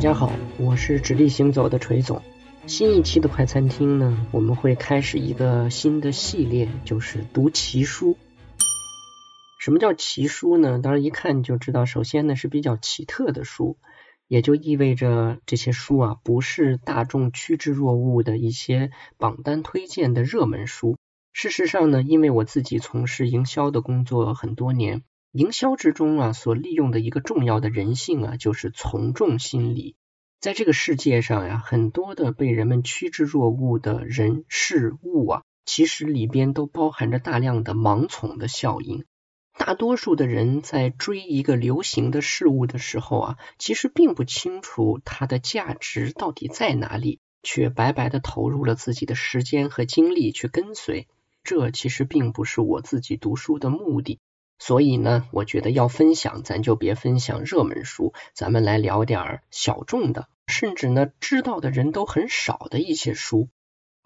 [0.00, 2.22] 大家好，我是直立行走的锤总。
[2.66, 8.16] 新一期的快餐厅呢，我们会开始一个新的系列，就是读奇书。
[9.58, 10.80] 什么叫奇书呢？
[10.82, 13.76] 当然一看就知道，首先呢是比较奇特的书，
[14.26, 20.96] 也就意味着这些书啊不是大众趋之若鹜的一些榜单推荐的热门书。
[21.34, 25.02] 事实上呢，因为我自己从事营销的工作很多年。
[25.32, 29.94] 营销之中啊，所利用的一个重要的人性啊，就是从众心理。
[30.40, 39.04] 在这个世界上呀，很多的被人们趋之若鹜的人事物啊，其实里边都包含着大量的盲从的效应。
[39.56, 51.06] 大多数的人在追一个流行的事物的时候啊，其实并不清楚它的价值到底在哪里，却白白的投入了自己的时间和精力去跟随。
[51.44, 54.18] 这其实并不是我自己读书的目的。
[54.60, 63.48] 所以呢，我觉得要分享，咱就别分享热门书，咱们来聊点儿小众的，甚至呢知道的人都很少的一些书。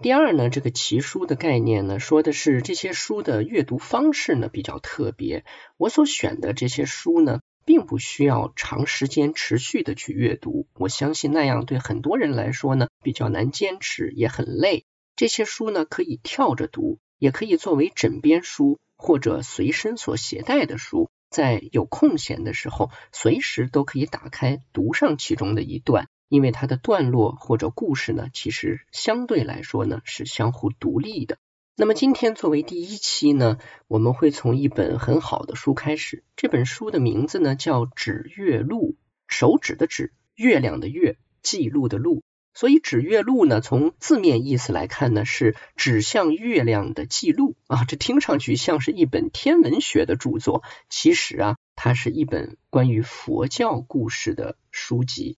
[0.00, 5.44] 第二呢，这个奇书的概念呢，说的是这些书的阅读方式呢比较特别。
[5.76, 14.84] 我所选的这些书呢，并不需要长时间持续的去阅读，我相信那样对很多人来说呢比较难坚持，也很累。
[15.16, 18.78] 这些书呢可以跳着读，也可以作为枕边书。
[19.04, 31.36] 或者随身所携带的书，在有空闲的时候，随时都可以打开读上其中的一段，因为它的段落或者故事呢，其实相对来说呢是相互独立的。
[31.76, 38.92] 那么今天作为第一期呢，我们会从一本很好的书开始，这本书的名字呢叫《指月录》，
[39.28, 42.22] 手指的指，月亮的月，记录的录。
[42.54, 47.84] 所以指月录呢，从字面意思来看呢，是指向月亮的记录啊。
[47.84, 55.36] 这听上去像是一本天文学的著作，其实啊，它是一本关于佛教故事的书籍。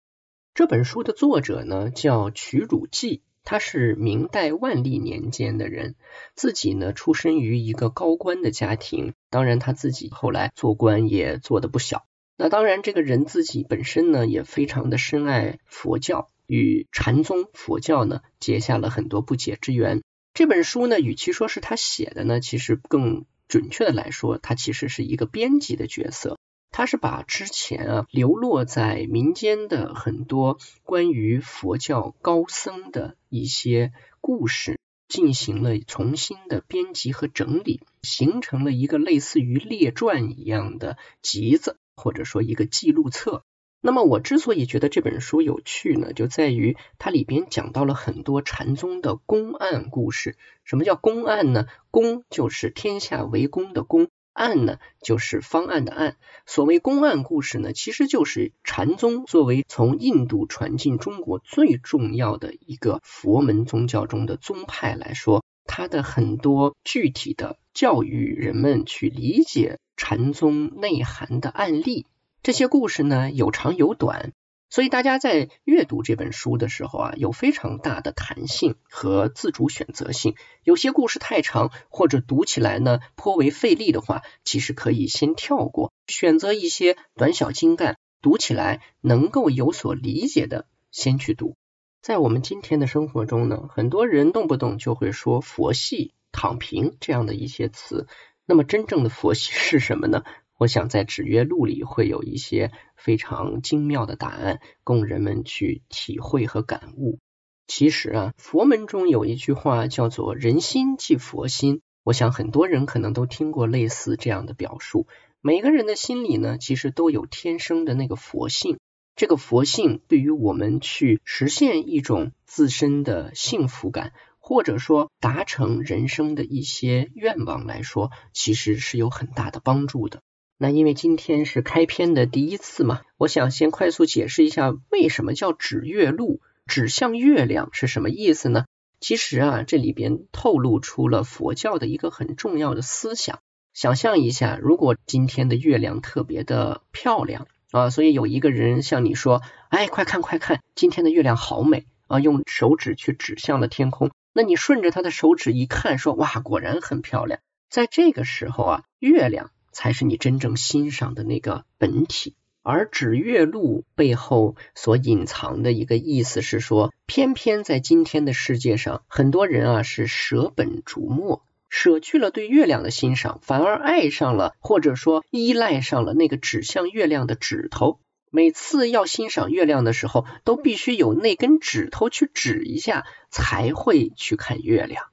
[0.54, 5.94] 这本书的作者呢叫瞿汝纪，他是明代万历年间的人，
[6.34, 12.06] 自己呢出身于一个高官的家庭，当然他自己后来做官也做的不小。
[12.37, 16.28] 那当然，这个人自己本身呢也非常的深爱佛教。
[16.47, 20.03] 与禅宗佛教呢结下了很多不解之缘。
[20.34, 26.39] 这本书呢，与其说是他写的呢，其实更准确的来说，他其实是一个编辑的角色。
[26.71, 34.78] 他是把之前啊流落在民间的很多关于佛教高僧的一些故事，
[35.09, 43.43] 进行了重新的编辑和整理，形成了一个类似于列传一样的集子，或者说一个记录册。
[43.86, 50.36] 那么我之所以觉得这本书有趣呢，就在于它里边讲到了很多禅宗的公案故事。
[50.64, 51.66] 什么叫公案呢？
[51.92, 56.16] 公就是天下为公的公，案呢就是方案的案。
[56.47, 72.04] 所谓公案故事呢，其实就是禅宗作为从印度传进中国最重要的一个佛门宗教中的宗派来说，它的很多具体的教育人们去理解禅宗内涵的案例。
[72.47, 74.33] 这些故事呢有长有短，
[74.71, 80.37] 所以大家在阅读这本书的时候啊，有非常大的弹性和自主选择性。
[80.62, 91.57] 有些故事太长或者读起来呢颇为费力的话，其实可以先跳过，选择一些短小精干、读起来能够有所理解的先去读。
[92.01, 98.07] 在我们今天的生活中呢，很多人动不动就会说“佛系”“躺平”这样的一些词。
[98.49, 100.23] 那么真正的佛系是什么呢？
[100.59, 107.19] 我想在指月录里会有一些非常精妙的答案，供人们去体会和感悟。
[107.67, 115.06] 其实啊，佛门中有一句话叫做“人心即佛心”，我想很多人可能都听过类似这样的表述。
[115.41, 118.78] 每个人的心里呢，其实都有天生的那个佛性。
[119.15, 130.21] 这个佛性对于我们去实现一种自身的幸福感，或者说达成人生的一些愿望来说，其实是有很大的帮助的。
[130.58, 138.64] 那因为今天是开篇的第一次嘛，我想先快速解释一下为什么叫指月录，指向月亮是什么意思呢？
[138.98, 143.41] 其实啊，这里边透露出了佛教的一个很重要的思想。
[143.74, 157.41] 想象一下，如果今天的月亮特别的漂亮啊，所以有一个人向你说，哎，快看快看，今天的月亮好美啊，用手指去指向了天空，那你顺着他的手指一看，说哇，果然很漂亮。
[157.68, 159.50] 在这个时候啊，月亮。
[159.77, 178.01] 才是你真正欣赏的那个本体，而指月录背后所隐藏的一个意思是说，偏偏在今天的世界上，很多人啊是舍本逐末，舍去了对月亮的欣赏，反而爱上了或者说依赖上了那个指向月亮的指头。
[178.31, 185.05] 每次要欣赏月亮的时候，都必须有那根指头去指一下，才会去看月亮。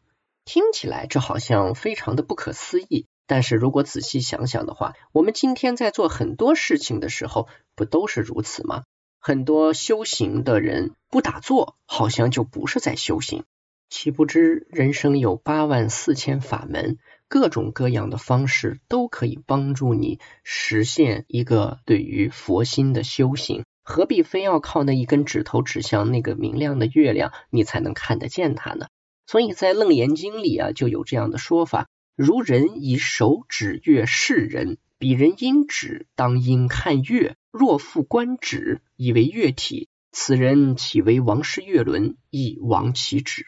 [0.45, 8.83] 听起来这好像非常的不可思议，但是如果仔细想想的话，我们今天在做很多事情的时候，不都是如此吗？
[9.19, 13.43] 很多修行的人不打坐，好像就不是在修行。
[13.89, 16.97] 岂不知人生有八万四千法门，
[17.27, 23.63] 各种各样的方式都可以帮助你实现一个对于佛心的修行。
[23.83, 28.87] 何必非要靠那一根指头指向那个明亮的月亮，你才能看得见它呢？
[29.27, 37.35] 所以在《楞严经》里啊，就有这样的说法：如人以手指月示人，彼人因指当因看月。
[37.51, 43.47] 若复观指，以为月体，此人岂为王师月轮，亦亡其指。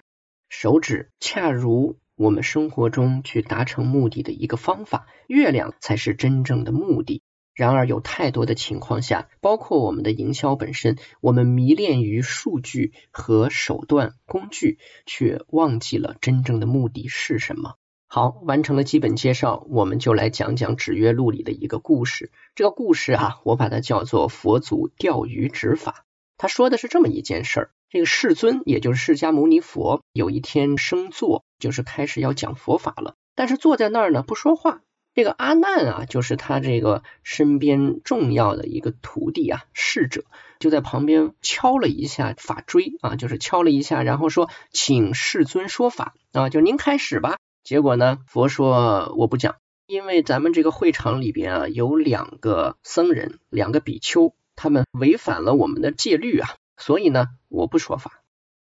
[0.49, 7.21] 手指恰如我们生活中去达成目的的一个方法，月亮才是真正的目的。
[7.53, 17.75] 然而有太多的情况下，包括我们的营销本身，我们迷恋于数据和手段工具，却忘记了真正的目的是什么。
[18.15, 22.31] 好，完成了基本介绍，我们就来讲讲《指月录》里的一个故事。
[22.55, 26.05] 这个故事啊，我把它叫做佛祖钓鱼指法。
[26.37, 27.71] 他说的是这么一件事儿。
[27.89, 33.15] 这个世尊，也就是释迦牟尼佛，有一天升座，就是开始要讲佛法了。
[33.35, 34.79] 但是坐在那儿呢，不说话。
[35.13, 40.23] 这个阿难啊，就是他这个身边重要的一个徒弟啊，侍者，
[40.59, 47.35] 就在旁边敲了一下法锥啊，就是敲了一下，然后说：“请世尊说法啊，就您开始吧。”
[47.65, 49.55] 结果呢，佛说：“我不讲，
[49.87, 56.47] 因为咱们这个会场里边啊，有两个僧人，两个比丘，他们违反了我们的戒律啊。”
[56.77, 58.21] 所以呢，我不说法。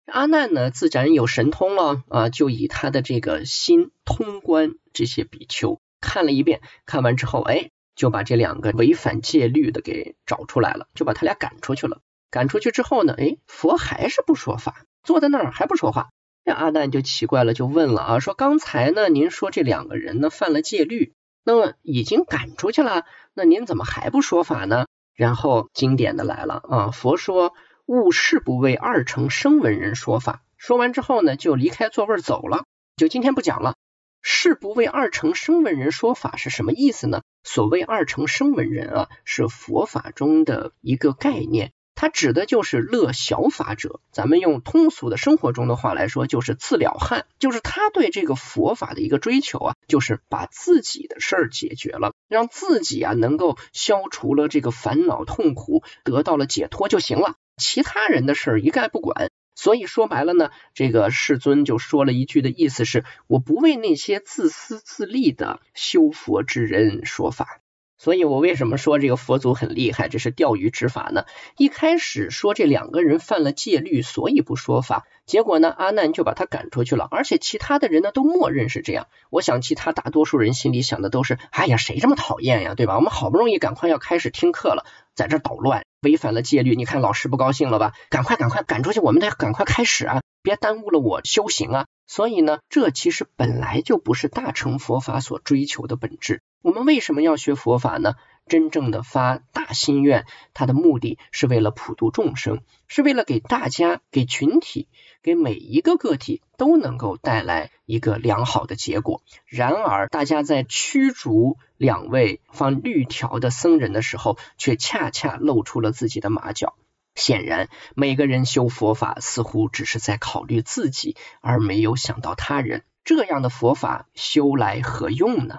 [0.06, 12.00] 阿难呢，自然有神通了啊，就以他的这个心通关这些比丘，看了一遍，看完之后，哎，就把这两个违反戒律的给找出来了，就把他俩赶出去了。
[12.30, 16.10] 赶出去之后呢，哎，佛还是不说法，坐在那儿还不说话。
[16.44, 21.12] 这阿难就奇怪了，就问了啊，说刚才呢，您说这两个人呢犯了戒律，
[21.44, 24.86] 那么已经赶出去了，那您怎么还不说法呢？
[25.14, 27.54] 然后经典的来了啊，佛说。
[27.86, 30.42] 勿誓不为二乘声闻人说法。
[30.56, 32.64] 说完之后呢，就离开座位走了。
[32.96, 33.74] 就今天不讲了。
[34.22, 37.20] 誓不为二乘声闻人说法是什么意思呢？
[37.42, 44.00] 所谓二乘声闻人啊，是佛法中的一个概念，它指的就是乐小法者。
[44.10, 57.36] 咱们用通俗的生活中的话来说，就是自了汉，就是他对这个佛法的一个追求啊，就是把自己的事儿解决了，让自己啊能够消除了这个烦恼痛苦，得到了解脱就行了。
[57.56, 67.60] 其他人的事儿一概不管，所以说白了呢，这个世尊就说了一句的意思是：我不为那些自私自利的修佛之人说法。
[68.04, 70.08] 所以我为什么说这个佛祖很厉害？
[70.08, 71.24] 这是钓鱼执法呢？
[71.56, 75.06] 一开始说这两个人犯了戒律，所以不说法。
[75.24, 77.08] 结果呢，阿难就把他赶出去了。
[77.10, 79.06] 而且其他的人呢，都默认是这样。
[79.30, 82.74] 我想其他大多数人心里想的都是：哎呀，谁这么讨厌呀？
[82.74, 82.96] 对吧？
[82.96, 84.84] 我们好不容易赶快要开始听课了，
[85.14, 86.76] 在这捣乱，违反了戒律。
[86.76, 87.94] 你看老师不高兴了吧？
[88.10, 90.20] 赶快赶快赶出去，我们得赶快开始啊！
[90.42, 91.86] 别耽误了我修行啊！
[92.06, 96.42] 所以呢，这其实本来就不是大乘佛法所追求的本质。
[96.64, 98.14] 我们为什么要学佛法呢？
[98.46, 104.88] 真正的发大心愿，它的目的是为了普度众生，是为了给大家、给群体、
[105.22, 109.22] 给每一个个体都能够带来一个良好的结果。
[109.44, 116.76] 然而，大家在驱逐两位放绿条的僧人的时候，却恰恰露出了自己的马脚。
[117.14, 122.84] 显然，每个人修佛法似乎只是在考虑自己，而没有想到他人。
[123.04, 125.58] 这样的佛法修来何用呢？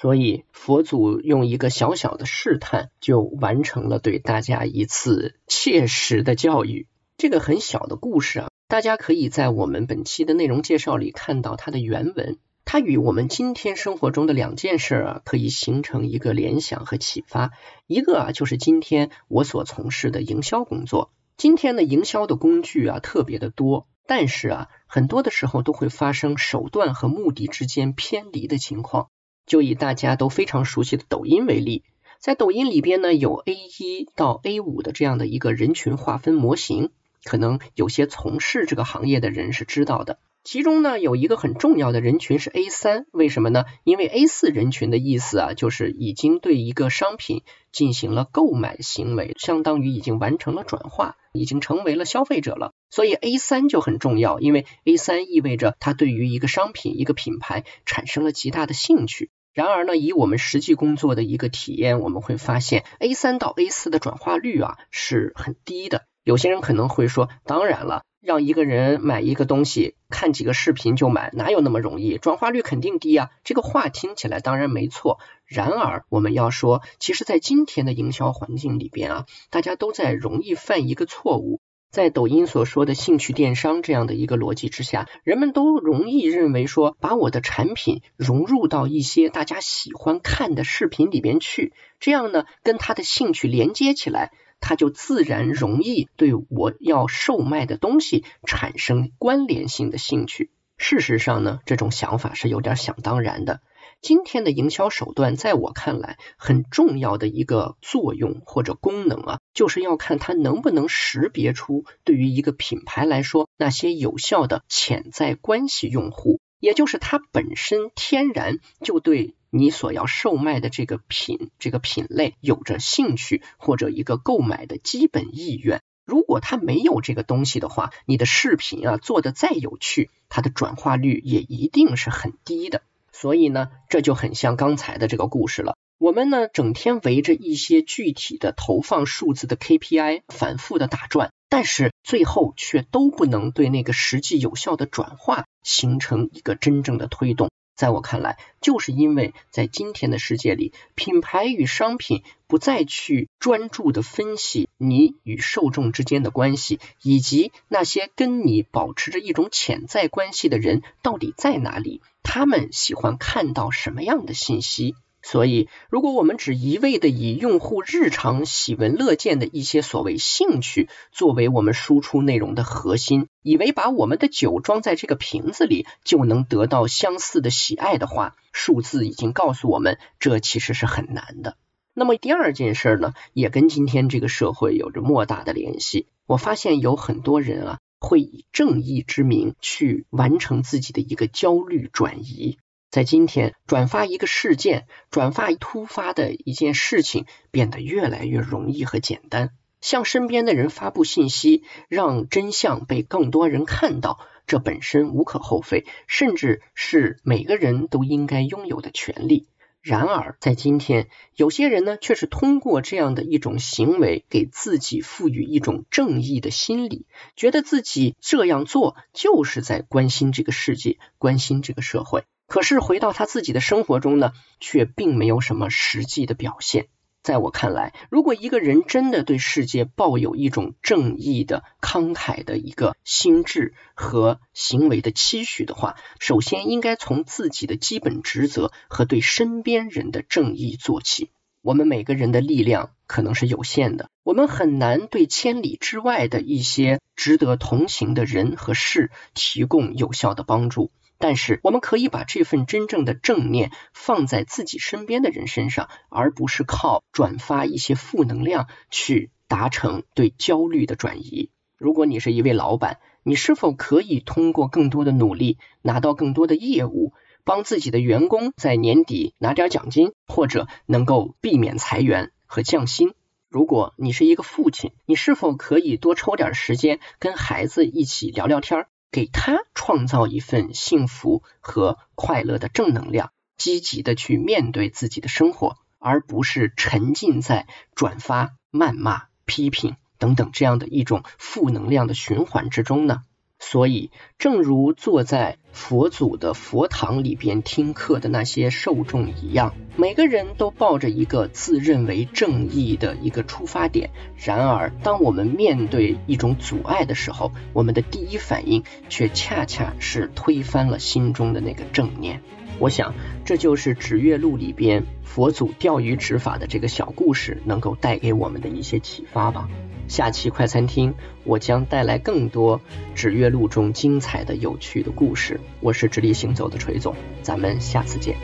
[0.00, 6.86] 所以，佛祖用一个小小的试探，就完成了对大家一次切实的教育。
[7.18, 12.38] 这个很小的故事啊，大家可以在我们本期的内容介绍里看到它的原文。
[12.64, 17.50] 它与我们今天生活中的两件事啊，可以形成一个联想和启发。
[17.86, 21.12] 一个啊，就是今天我所从事的营销工作。
[21.36, 29.10] 今天的营销的工具啊，特别的多，但是啊，很多的时候都会发生手段和目的之间偏离的情况。
[29.50, 31.82] 就以大家都非常熟悉的抖音为例，
[32.20, 36.90] 在抖音里边呢，有 A 一到 A 五的这样的一个人群划分模型，
[37.24, 40.20] 可能有些从事这个行业的人是知道的。
[40.44, 43.64] 其中呢，有一个很重要的人群是 A 三，为什么呢？
[43.82, 47.42] 因为 A 四人群的意思啊，就是已经对一个商品
[47.72, 52.72] 进行了购买行为，相当于已经完成了转化，已经成为了消费者了。
[52.88, 59.28] 所以 A 三就很重要，因为 A 三意味着他对于一个商品、一个品牌产生了极大的兴趣。
[59.52, 66.04] 然而呢，以我们实际工作的一个体验，我们会发现 A 三到 A 四的转化率啊是很低的。
[66.22, 72.18] 有些人可能会说，当然了，让一个人买一个东西，看几个视频就买，哪有那么容易？
[72.18, 73.30] 转化率肯定低啊。
[73.42, 75.18] 这个话听起来当然没错。
[75.46, 81.60] 然而，我们要说，其实，在今天的营销环境里边啊，大家都在容易犯一个错误。
[81.90, 94.30] 在抖音所说的兴趣电商这样的一个逻辑之下，人们都容易认为说，把我的产品融入到一些大家喜欢看的视频里边去，这样呢，跟他的兴趣连接起来，
[94.60, 100.50] 他就自然容易对我要售卖的东西产生关联性的兴趣。
[100.76, 103.60] 事实上呢，这种想法是有点想当然的。
[104.02, 125.82] 今天的营销手段，在我看来，很重要的一个作用或者功能啊，就是要看它能不能识别出对于一个品牌来说那些有效的潜在关系用户，也就是它本身天然就对你所要售卖的这个品这个品类有着兴趣或者一个购买的基本意愿。
[126.06, 132.82] 如果它没有这个东西的话，你的视频啊做的再有趣，它的转化率也一定是很低的。
[133.20, 135.76] 所以呢，这就很像刚才的这个故事了。
[135.98, 147.50] 我们呢，整天围着一些具体的投放数字的 KPI 反复的打转，但是最后却都不能对那个实际有效的转化形成一个真正的推动。
[147.80, 164.94] 在我看来，就是因为在今天的世界里，品牌与商品不再去专注的分析你与受众之间的关系，以及那些跟你保持着一种潜在关系的人到底在哪里，他们喜欢看到什么样的信息。
[165.22, 181.56] 所以，如果我们只一味的以用户日常喜闻乐见的一些所谓兴趣作为我们输出内容的核心，以为把我们的酒装在这个瓶子里就能得到相似的喜爱的话，数字已经告诉我们，这其实是很难的。
[181.92, 186.06] 那么第二件事呢，也跟今天这个社会有着莫大的联系。
[186.26, 192.58] 我发现有很多人啊，会以正义之名去完成自己的一个焦虑转移。
[192.90, 199.50] 在今天，转发一个事件，转发突发的一件事情，变得越来越容易和简单。
[199.80, 204.18] 向身边的人发布信息，让真相被更多人看到，
[204.48, 209.46] 这本身无可厚非，甚至是每个人都应该拥有的权利。
[209.80, 217.06] 然而，在今天，有些人呢，却是通过这样的一种行为，给自己赋予一种正义的心理，
[217.36, 222.24] 觉得自己这样做就是在关心这个世界，关心这个社会。
[222.50, 226.88] 可是回到他自己的生活中呢，却并没有什么实际的表现。
[227.22, 241.30] 在我看来，如果一个人真的对世界抱有一种正义的、慷慨的一个心智和行为的期许的话，首先应该从自己的基本职责和对身边人的正义做起。
[241.62, 250.90] 我们每个人的力量可能是有限的，我们很难对千里之外的一些值得同情的人和事提供有效的帮助。
[251.22, 261.50] 但是，我们可以把这份真正的正念放在自己身边的人身上，而不是靠转发一些负能量去达成对焦虑的转移。
[261.76, 267.12] 如果你是一位老板，你是否可以通过更多的努力拿到更多的业务，
[267.44, 273.12] 帮自己的员工在年底拿点奖金，或者能够避免裁员和降薪？
[273.50, 278.86] 如果你是一个父亲，你是否可以多抽点时间跟孩子一起聊聊天？
[279.10, 293.24] 给他创造一份幸福和快乐的正能量，积极的去面对自己的生活，而不是沉浸在转发、谩骂、批评等等这样的一种负能量的循环之中呢？
[293.62, 304.10] 所以，正如坐在佛祖的佛堂里边听课的那些受众一样，每个人都抱着一个自认为正义的一个出发点。
[304.36, 312.40] 然而，当我们面对一种阻碍的时候，我们的第一反应却恰恰是推翻了心中的那个正念。
[312.78, 313.14] 我想，
[313.44, 319.68] 这就是《指月录》里边佛祖钓鱼执法的这个小故事能够带给我们的一些启发吧。
[320.10, 321.14] 下期快餐厅，
[321.44, 322.78] 我将带来更多
[323.14, 325.60] 《纸月录》中精彩的、有趣的故事。
[325.78, 328.36] 我是直立行走的锤总，咱们下次见。